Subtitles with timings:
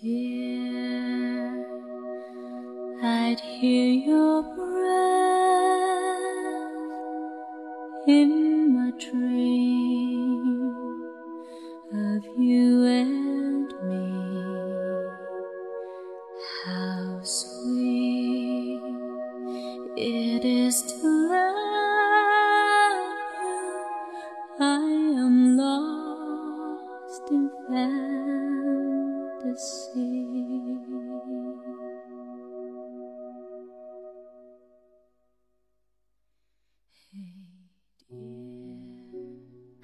[0.00, 1.66] dear,
[3.02, 4.42] I'd hear your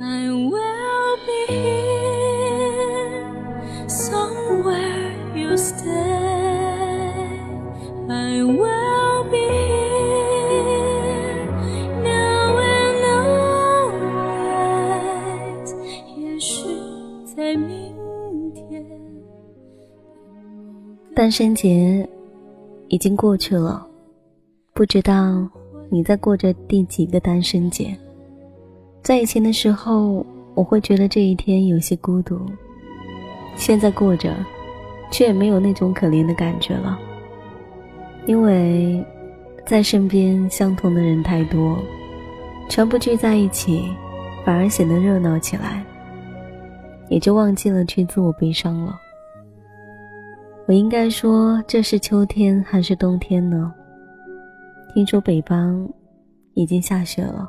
[0.00, 1.88] I will be here
[3.88, 5.88] somewhere you stay.
[8.08, 10.38] I will be here
[12.04, 13.02] now and
[14.92, 15.74] always.
[16.16, 16.68] 也许
[17.36, 17.92] 在明
[18.54, 18.86] 天。
[21.16, 22.08] 单身节
[22.86, 23.84] 已经过去了，
[24.72, 25.48] 不知道
[25.90, 27.98] 你在过着第几个单身节。
[29.02, 32.40] 在以前的时候，我会觉得这一天有些孤独，
[33.56, 34.34] 现在过着，
[35.10, 36.98] 却也没有那种可怜的感觉了。
[38.26, 39.02] 因为，
[39.64, 41.78] 在身边相同的人太多，
[42.68, 43.84] 全部聚在一起，
[44.44, 45.82] 反而显得热闹起来，
[47.08, 48.94] 也就忘记了去自我悲伤了。
[50.66, 53.72] 我应该说这是秋天还是冬天呢？
[54.92, 55.88] 听说北方
[56.52, 57.48] 已经下雪了。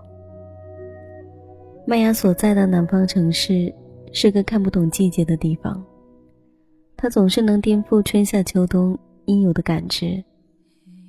[1.90, 3.74] 麦芽所在的南方城市
[4.14, 5.84] 是个看不懂季节的地方，
[6.96, 8.96] 它总是能颠覆春夏秋冬
[9.26, 10.24] 应有的感知。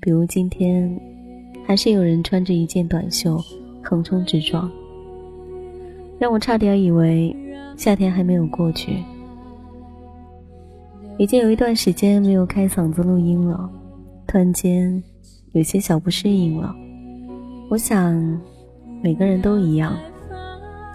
[0.00, 0.98] 比如今天，
[1.66, 3.38] 还是有人穿着一件短袖
[3.84, 4.72] 横冲直撞，
[6.18, 7.36] 让我差点以为
[7.76, 9.04] 夏天还没有过去。
[11.18, 13.70] 已经有一段时间没有开嗓子录音了，
[14.26, 15.02] 突然间
[15.52, 16.74] 有些小不适应了。
[17.68, 18.18] 我想，
[19.02, 19.94] 每个人都一样。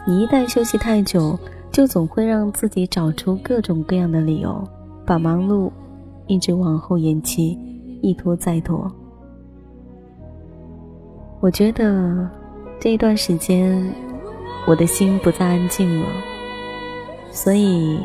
[0.08, 1.38] 你一旦休息太久，
[1.72, 4.64] 就总会让自己找出各种各样的理由，
[5.04, 5.72] 把忙碌
[6.28, 7.58] 一直往后延期，
[8.04, 8.92] 一拖再拖。
[11.40, 12.30] 我觉得
[12.80, 13.84] 这一段时间，
[14.68, 16.08] 我的心不再安静了，
[17.32, 18.00] 所以，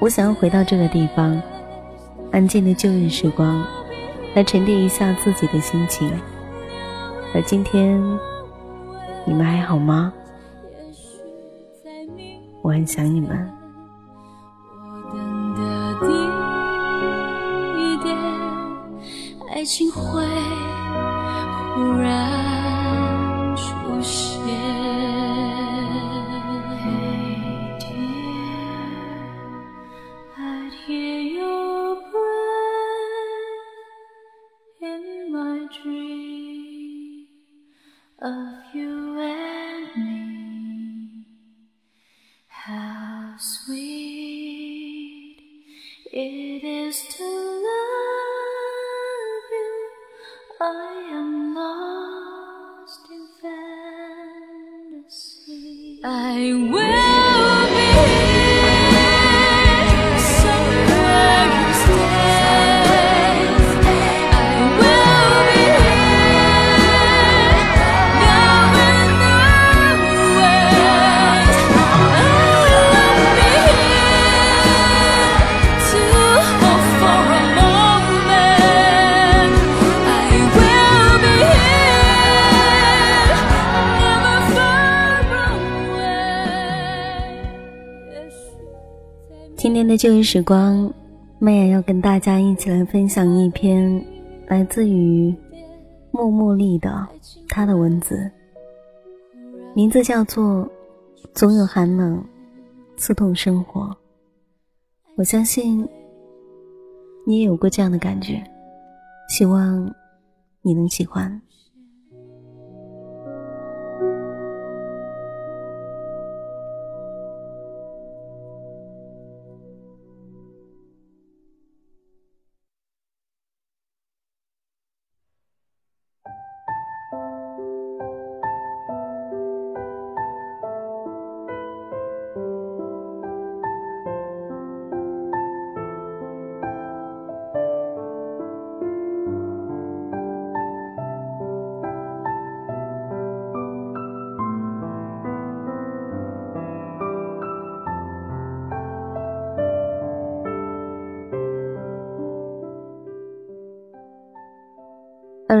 [0.00, 1.40] 我想要回到这个地方，
[2.32, 3.64] 安静的旧日时光，
[4.34, 6.10] 来沉淀一下自己的心情。
[7.32, 8.02] 而今天，
[9.24, 10.12] 你们还好吗？
[12.72, 13.28] 我很想你们。
[14.80, 14.80] 我
[15.12, 15.20] 等
[15.54, 15.60] 的
[16.00, 16.06] 地
[18.02, 18.16] 点，
[19.54, 20.24] 爱情会
[21.74, 22.61] 忽然
[50.64, 53.26] I am lost in
[55.02, 56.00] fantasy.
[56.04, 57.01] I will
[89.62, 90.92] 今天的旧日时光，
[91.38, 94.04] 麦雅要跟大家一起来分享一篇
[94.48, 95.32] 来自于
[96.10, 97.06] 木木丽的
[97.48, 98.28] 她的文字，
[99.72, 100.66] 名字叫做
[101.32, 102.24] 《总有寒冷
[102.96, 103.82] 刺痛生活》。
[105.14, 105.88] 我相信
[107.24, 108.42] 你也有过这样的感觉，
[109.28, 109.94] 希望
[110.60, 111.40] 你能喜欢。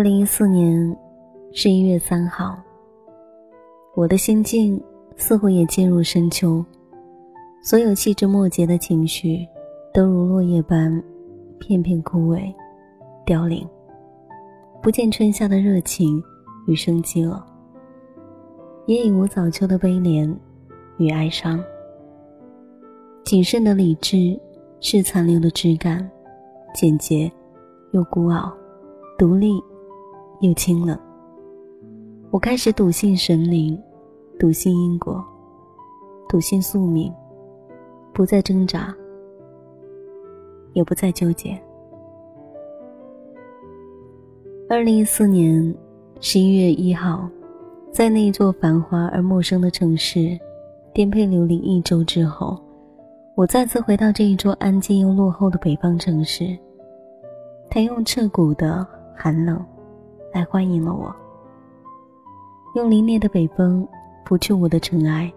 [0.02, 0.98] 二零一四年
[1.52, 2.60] 十一月三号，
[3.94, 4.82] 我的心境
[5.16, 6.64] 似乎也进入深秋，
[7.62, 9.46] 所有细枝末节的情绪
[9.94, 11.00] 都如落叶般
[11.60, 12.52] 片片枯萎、
[13.24, 13.64] 凋零，
[14.82, 16.20] 不见春夏的热情
[16.66, 17.46] 与生机了，
[18.86, 20.36] 也已无早秋的悲怜
[20.98, 21.62] 与哀伤。
[23.22, 24.36] 谨慎的理智
[24.80, 26.10] 是残留的枝干，
[26.74, 27.30] 简洁
[27.92, 28.52] 又孤傲，
[29.16, 29.62] 独立。
[30.42, 30.98] 又清冷。
[32.30, 33.80] 我开始笃信神灵，
[34.38, 35.24] 笃信因果，
[36.28, 37.12] 笃信宿命，
[38.12, 38.92] 不再挣扎，
[40.72, 41.56] 也不再纠结。
[44.68, 45.74] 二零一四年
[46.20, 47.28] 十一月一号，
[47.92, 50.36] 在那一座繁华而陌生的城市
[50.92, 52.58] 颠沛流离一周之后，
[53.36, 56.58] 我再次回到这一座安静又落后的北方城市。
[57.70, 58.84] 它用彻骨的
[59.14, 59.64] 寒冷。
[60.32, 61.14] 来欢迎了我，
[62.74, 63.86] 用凛冽的北风
[64.24, 65.30] 拂去我的尘埃。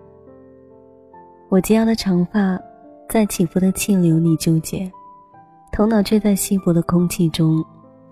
[1.49, 2.59] 我及腰的长发
[3.09, 4.89] 在起伏的气流里纠结，
[5.71, 7.63] 头脑却在稀薄的空气中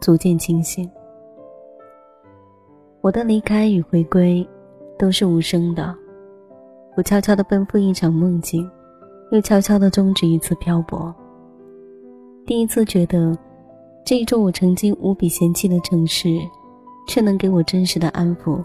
[0.01, 0.89] 逐渐清醒。
[3.01, 4.47] 我的离开与回归
[4.97, 5.95] 都是无声的，
[6.97, 8.69] 我悄悄地奔赴一场梦境，
[9.31, 11.13] 又悄悄地终止一次漂泊。
[12.45, 13.37] 第一次觉得，
[14.05, 16.37] 这一座我曾经无比嫌弃的城市。
[17.07, 18.63] 却能给我真实的安抚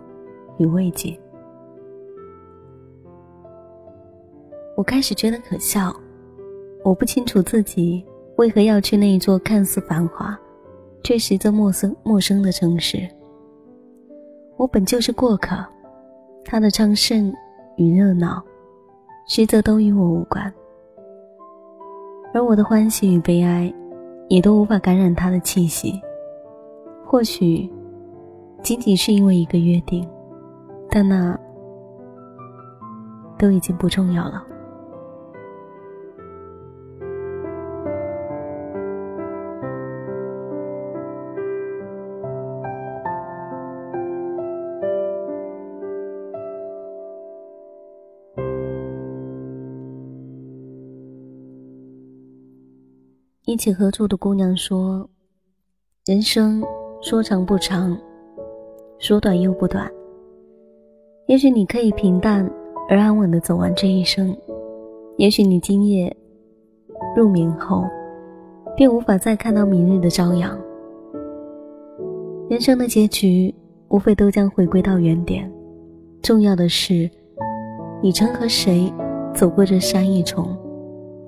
[0.59, 1.19] 与慰藉。
[4.77, 5.95] 我开始觉得可笑，
[6.85, 8.05] 我不清楚自己
[8.37, 10.39] 为何要去那一座看似繁华，
[11.03, 12.99] 却实则陌生陌生的城市。
[14.57, 15.57] 我本就是过客，
[16.45, 17.33] 他的昌盛
[17.77, 18.41] 与热闹，
[19.27, 20.53] 实则都与我无关。
[22.33, 23.73] 而我的欢喜与悲哀，
[24.29, 26.01] 也都无法感染他的气息。
[27.05, 27.69] 或许。
[28.63, 30.07] 仅仅是因为一个约定，
[30.91, 31.39] 但那
[33.39, 34.45] 都已经不重要了。
[53.45, 55.09] 一起合住的姑娘说
[56.05, 56.63] ：“人生
[57.01, 57.99] 说长不长。”
[58.99, 59.89] 说短又不短。
[61.27, 62.49] 也许你可以平淡
[62.89, 64.37] 而安稳的走完这一生，
[65.17, 66.15] 也许你今夜
[67.17, 67.85] 入眠后，
[68.75, 70.59] 便无法再看到明日的朝阳。
[72.49, 73.55] 人生的结局，
[73.89, 75.49] 无非都将回归到原点。
[76.23, 77.09] 重要的是，
[78.03, 78.93] 你曾和谁
[79.33, 80.57] 走过这山一重，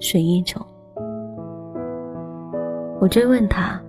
[0.01, 0.61] 水一重。
[2.99, 3.81] 我追问他，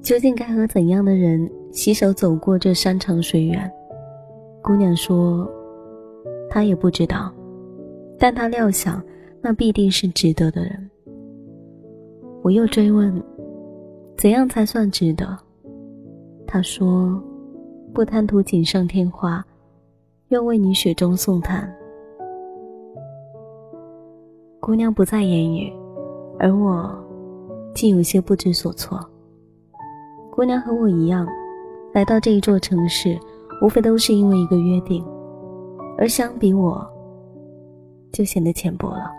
[0.00, 1.50] 究竟该和怎样的人？
[1.76, 3.70] 洗手走过这山长水远，
[4.62, 5.46] 姑娘说
[6.48, 7.30] ：“她也不知道，
[8.18, 9.00] 但她料想
[9.42, 10.90] 那必定是值得的人。”
[12.42, 13.22] 我又追问
[14.16, 15.36] ：“怎样才算值得？”
[16.48, 17.22] 她说
[17.92, 19.44] ：“不贪图锦上添花，
[20.28, 21.70] 愿为你雪中送炭。”
[24.60, 25.70] 姑娘不再言语，
[26.38, 26.90] 而我
[27.74, 28.98] 竟有些不知所措。
[30.30, 31.28] 姑娘和我一样。
[31.96, 33.18] 来到这一座城市，
[33.62, 35.02] 无非都是因为一个约定，
[35.96, 36.86] 而相比我，
[38.12, 39.10] 就显得浅薄了。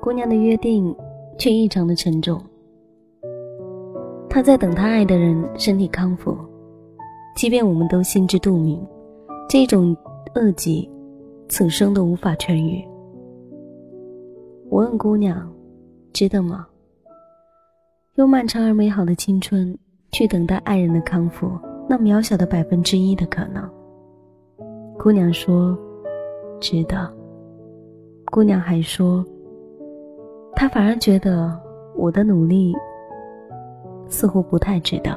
[0.00, 0.94] 姑娘的约定
[1.36, 2.40] 却异常的沉重。
[4.30, 6.38] 她在等她爱的人身体康复，
[7.34, 8.80] 即便我们都心知肚明，
[9.48, 9.96] 这种
[10.36, 10.88] 恶疾，
[11.48, 12.84] 此生都无法痊愈。
[14.70, 15.52] 我问姑娘，
[16.12, 16.68] 值得吗？
[18.14, 19.76] 用漫长而美好的青春。
[20.14, 23.68] 去等待爱人的康复，那渺小的百分之一的可能。
[24.96, 25.76] 姑娘说
[26.62, 27.12] ：“值得。”
[28.30, 29.24] 姑娘还说
[30.54, 31.60] ：“她反而觉得
[31.96, 32.72] 我的努力
[34.06, 35.10] 似乎不太值得。”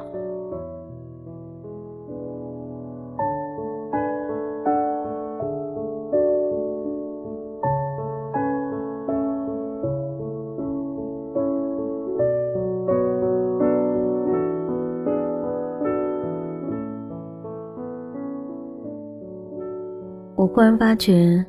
[20.58, 21.46] 忽然发觉，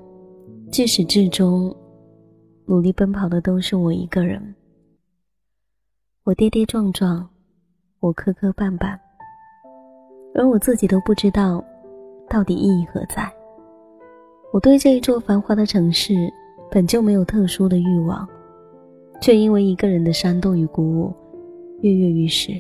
[0.72, 1.76] 自始至终，
[2.68, 4.54] 努力奔跑的都是我一个人。
[6.26, 7.28] 我跌跌撞撞，
[8.02, 8.96] 我磕磕绊绊，
[10.36, 11.66] 而我自己都不知道，
[12.30, 13.28] 到底意义何在。
[14.54, 16.14] 我对这一座繁华的城市
[16.70, 18.30] 本就没有特殊的欲望，
[19.20, 21.12] 却因为一个人的煽动与鼓舞，
[21.82, 22.52] 跃跃欲试。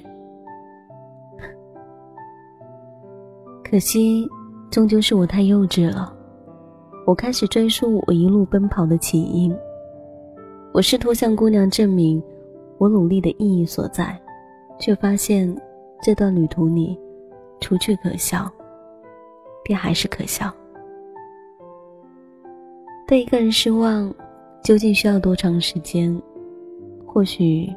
[3.64, 4.28] 可惜，
[4.72, 6.16] 终究是我太幼稚了。
[7.10, 9.52] 我开始追溯我一路奔跑的起因。
[10.72, 12.22] 我试图向姑娘证明
[12.78, 14.16] 我努力的意义所在，
[14.78, 15.60] 却发现
[16.04, 16.96] 这段旅途里，
[17.60, 18.48] 除去可笑，
[19.64, 20.54] 便还是可笑。
[23.08, 24.14] 对一个人失望，
[24.64, 26.16] 究竟需要多长时间？
[27.08, 27.68] 或许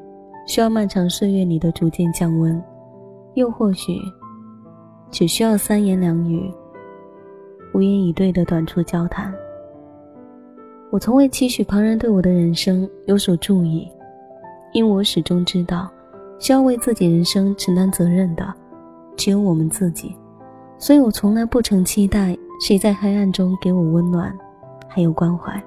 [0.46, 2.62] 需要漫长岁月里的逐渐降温，
[3.32, 3.94] 又或许
[5.10, 6.52] 只需要三言两语、
[7.72, 9.32] 无言以对的短促交谈。
[10.90, 13.88] 我从未期许旁人对我的人生有所注意，
[14.72, 15.90] 因我始终知道，
[16.38, 18.52] 需要为自己人生承担责任的
[19.16, 20.14] 只有我们自己，
[20.76, 24.36] 所以我从来不曾期待谁在黑暗中给我温暖，
[24.86, 25.62] 还有关怀。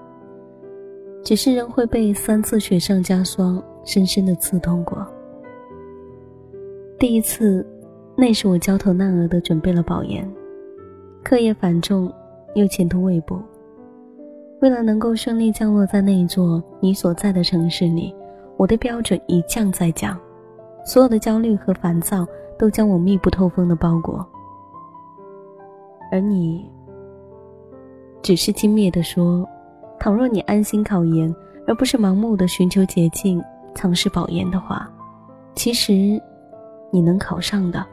[1.24, 5.04] 只是仍会被三次雪上加霜，深深的刺痛过。
[7.00, 7.66] 第一次，
[8.16, 10.32] 那时我焦头烂额的准备了保研，
[11.25, 12.13] 课业繁重，
[12.53, 13.41] 又前途未卜。
[14.62, 18.13] 为了能够顺利降落在那一座你所在的城市里，
[18.58, 20.15] 我的标准一降再降，
[20.86, 22.27] 所有的焦虑和烦躁
[22.60, 24.24] 都将我密不透风的包裹。
[26.12, 26.70] 而你，
[28.22, 29.50] 只是轻蔑的说
[30.00, 34.88] ：“倘若你安心考研，而不是盲目的寻求捷径，尝试保研的话，
[35.55, 36.22] 其实
[36.91, 37.84] 你能考上的。”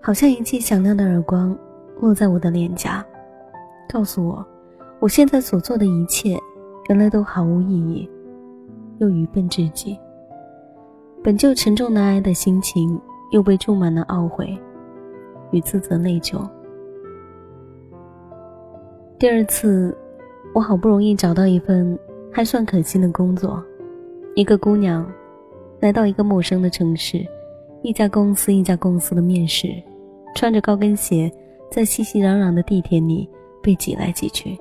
[0.00, 1.54] 好像一记响亮的耳光
[1.98, 3.04] 落在我的脸颊，
[3.88, 4.46] 告诉我。
[5.00, 6.36] 我现在所做的一切，
[6.90, 8.10] 原来都毫无意义，
[8.98, 9.98] 又愚笨至极。
[11.22, 14.54] 本就沉重难挨的心情，又被注满了懊悔
[15.50, 16.46] 与自责内疚。
[19.18, 19.96] 第二次，
[20.54, 21.98] 我好不容易找到一份
[22.30, 23.62] 还算可信的工作，
[24.34, 25.06] 一个姑娘，
[25.80, 27.26] 来到一个陌生的城市，
[27.82, 29.68] 一家公司一家公司的面试，
[30.34, 31.30] 穿着高跟鞋，
[31.70, 33.28] 在熙熙攘攘的地铁里
[33.62, 34.58] 被挤来挤去。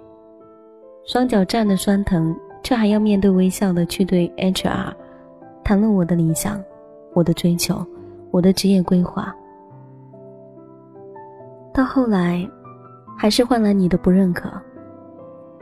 [1.05, 4.93] 双脚站得酸疼，却还要面对微笑的去对 HR
[5.63, 6.63] 谈论我的理想、
[7.13, 7.83] 我的追求、
[8.29, 9.35] 我的职业规划。
[11.73, 12.47] 到后来，
[13.17, 14.51] 还是换来你的不认可。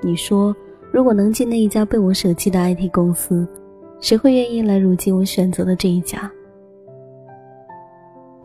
[0.02, 0.54] 你说，
[0.92, 3.48] 如果能进那一家被我舍弃的 IT 公司，
[4.02, 6.30] 谁会愿意来如今我选择的这一家？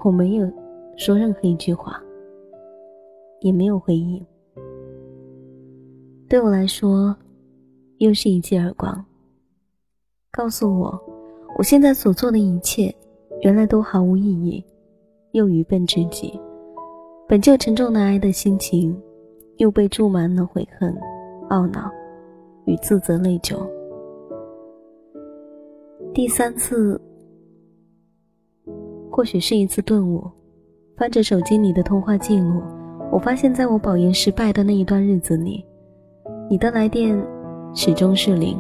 [0.05, 0.51] 我没有
[0.97, 2.01] 说任何一句话，
[3.43, 4.25] 也没有回应。
[6.29, 7.15] 对我来说，
[7.99, 9.05] 又是一记耳光。
[10.31, 10.99] 告诉我，
[11.59, 12.95] 我现在所做的一切，
[13.43, 14.65] 原来都毫无意义，
[15.33, 16.41] 又愚笨至极。
[17.29, 18.99] 本就沉重难挨的心情，
[19.59, 20.95] 又被注满了悔恨、
[21.51, 21.91] 懊恼
[22.65, 23.59] 与自责内疚。
[26.15, 27.01] 第三次，
[29.11, 30.23] 或许是一次顿悟。
[30.95, 32.63] 翻着手机里的通话记录，
[33.13, 35.63] 我发现，在我保研失败的那一段日子里。
[36.49, 37.15] 你的来电
[37.75, 38.57] 始终是零，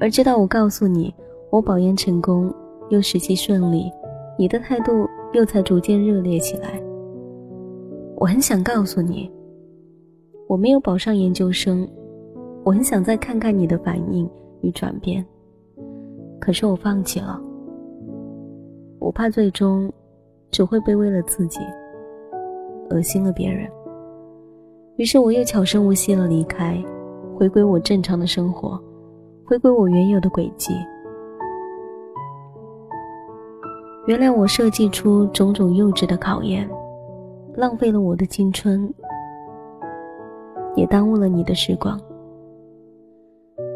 [0.00, 1.14] 而直到我告诉你
[1.50, 2.50] 我保研成功
[2.88, 3.92] 又实习顺利，
[4.38, 6.82] 你的态度又才逐渐热烈起来。
[8.16, 9.30] 我很想告诉你，
[10.48, 11.86] 我没有保上研究生，
[12.64, 14.26] 我很想再看看你的反应
[14.62, 15.22] 与转变，
[16.40, 17.38] 可是我放弃了。
[18.98, 19.92] 我怕最终
[20.50, 21.60] 只会卑微了自己
[22.90, 23.68] 恶心了别人。
[24.96, 26.76] 于是我又悄声无息的离开，
[27.36, 28.78] 回归我正常的生活，
[29.44, 30.74] 回归我原有的轨迹。
[34.06, 36.68] 原谅我设计出种种幼稚的考验，
[37.54, 38.92] 浪费了我的青春，
[40.74, 41.98] 也耽误了你的时光。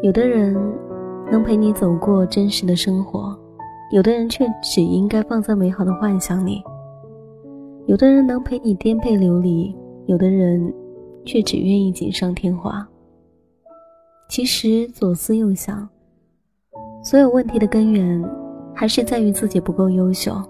[0.03, 0.55] 有的人
[1.31, 3.35] 能陪你走过真实的生活，
[3.91, 6.61] 有的人却只应该放在美好的幻想里。
[7.87, 9.75] 有的人能陪你颠沛流离，
[10.05, 10.71] 有的人。
[11.27, 12.87] 却只愿意锦上添花。
[14.29, 15.85] 其实左思右想，
[17.03, 18.23] 所有问题的根源
[18.73, 20.41] 还是在于自己不够优秀，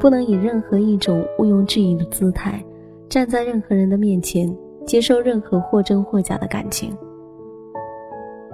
[0.00, 2.64] 不能以任何一种毋庸置疑的姿态
[3.10, 4.50] 站在任何人的面前，
[4.86, 6.96] 接受任何或真或假的感情。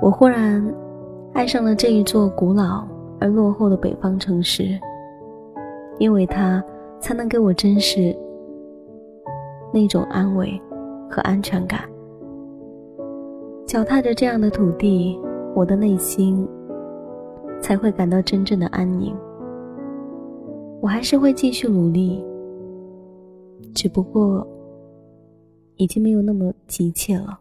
[0.03, 0.67] 我忽然
[1.33, 2.85] 爱上了这一座古老
[3.21, 4.77] 而落后的北方城市，
[6.01, 6.61] 因为它
[7.05, 8.17] 才能给我真实
[9.75, 10.59] 那种安慰。
[11.11, 11.89] 和安全感，
[13.65, 15.17] 脚踏着这样的土地，
[15.55, 16.45] 我的内心
[17.61, 19.15] 才会感到真正的安宁。
[20.81, 22.25] 我还是会继续努力，
[23.73, 24.45] 只不过
[25.77, 27.39] 已经没有那么急切了。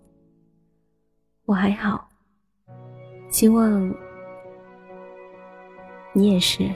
[1.46, 2.08] 我还好，
[3.30, 3.92] 希望
[6.14, 6.70] 你也是。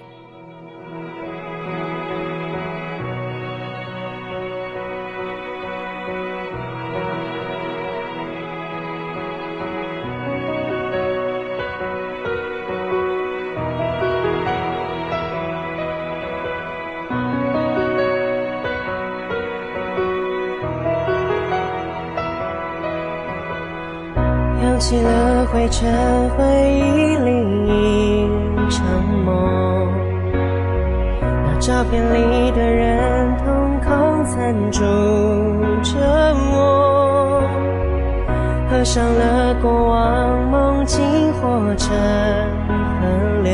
[24.89, 26.45] 起了灰尘，回
[26.79, 27.29] 忆里
[28.55, 28.85] 一场
[29.25, 29.91] 梦。
[30.31, 34.79] 那照片里的人，瞳孔残住
[35.83, 35.99] 着
[36.53, 37.43] 我，
[38.71, 41.03] 合上了过往梦境，
[41.33, 41.93] 化成
[43.01, 43.05] 河
[43.43, 43.51] 流，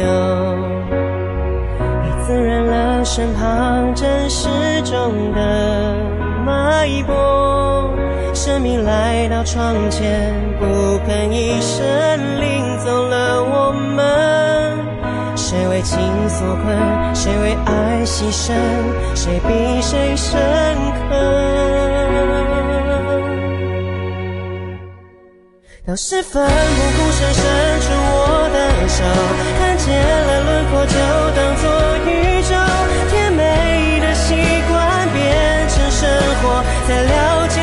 [2.05, 4.49] 也滋润了身旁真实
[4.83, 5.95] 中的
[6.45, 7.89] 脉搏。
[8.35, 10.31] 生命来到窗前，
[10.63, 11.83] 不吭一生，
[12.39, 13.99] 领走了我们。
[15.35, 16.65] 谁为情所困？
[17.13, 18.53] 谁为爱牺牲？
[19.13, 20.39] 谁比谁深
[21.09, 21.11] 刻？
[25.85, 27.43] 到时奋不顾身伸
[27.81, 29.03] 出我的手，
[29.59, 30.95] 看见了轮廓就
[31.35, 31.63] 当作
[32.07, 32.09] 宇
[32.43, 32.55] 宙。
[33.11, 34.33] 甜美的习
[34.71, 34.71] 惯
[35.11, 35.19] 变
[35.67, 36.07] 成生
[36.41, 37.59] 活，才了解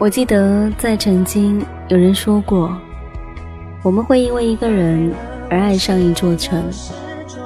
[0.00, 2.74] 我记得在曾经有人说过，
[3.82, 5.12] 我们会因为一个人
[5.50, 6.64] 而爱上一座城，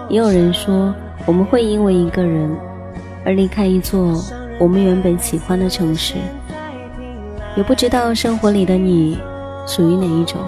[0.09, 0.95] 也有人说
[1.27, 2.49] 我们会因为一个人
[3.25, 4.25] 而离开一座
[4.61, 6.15] 我们原本喜欢的城市。
[7.57, 9.19] 也不知道生活里的你
[9.67, 10.41] 属于哪一种。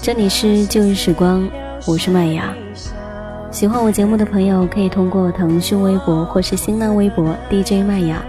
[0.00, 1.46] 这里是旧日时光，
[1.86, 2.54] 我是麦芽。
[3.50, 8.24] 喜欢我节目的朋友可以通过腾讯微博或是新浪微博 DJ 麦芽。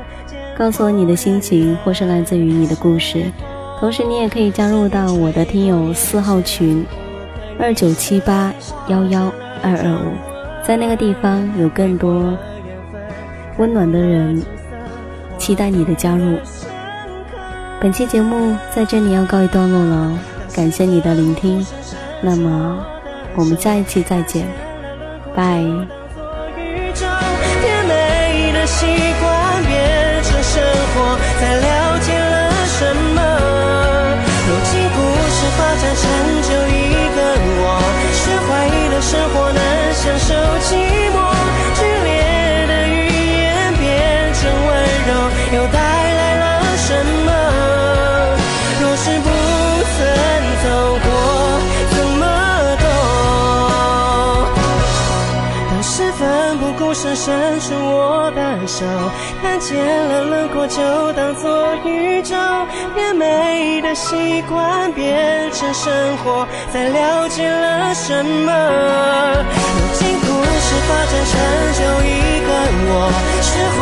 [0.58, 3.32] 告诉我你的心情，或是来自于你的故事。
[3.80, 6.84] 同时，你也可以加入到我的听友四号群，
[7.60, 8.52] 二九七八
[8.88, 10.13] 幺幺二二五，
[10.65, 12.36] 在那个地方有更多
[13.60, 14.41] 温暖的人
[15.38, 16.39] 期待你的加入。
[17.80, 20.17] 本期节目在这里要告一段落了，
[20.56, 21.63] 感谢你的聆听。
[22.20, 22.84] 那么，
[23.36, 24.48] 我们下一期再见，
[25.36, 25.62] 拜。
[27.62, 28.88] 甜美的习
[29.22, 29.26] 惯，
[31.39, 32.80] 才了解了什
[33.15, 33.19] 么。
[34.47, 34.97] 如今故
[35.30, 36.04] 事发展成
[36.41, 36.76] 就一
[37.15, 37.17] 个
[37.60, 37.63] 我，
[38.13, 38.47] 学会
[38.89, 39.62] 了生活能
[39.93, 40.34] 享受
[40.65, 40.67] 寂
[41.13, 41.15] 寞。
[41.76, 42.10] 剧烈
[42.67, 42.91] 的语
[43.38, 43.43] 言
[43.78, 43.84] 变
[44.34, 44.69] 成温
[45.08, 45.10] 柔，
[45.54, 46.45] 又带来了
[46.78, 46.88] 什
[47.26, 47.30] 么？
[48.82, 49.28] 若是不
[49.93, 49.97] 曾
[50.63, 50.65] 走
[51.04, 51.08] 过，
[51.91, 52.21] 怎么
[52.82, 52.86] 懂？
[55.69, 56.21] 当时奋
[56.58, 58.32] 不顾身伸出我
[58.67, 58.86] 手，
[59.41, 62.36] 看见了轮廓就当作宇宙。
[62.93, 68.51] 变美的习惯变成生活，才了解了什么。
[69.73, 71.39] 如今故事发展成
[71.73, 72.49] 就一个
[72.89, 72.91] 我，
[73.41, 73.80] 学会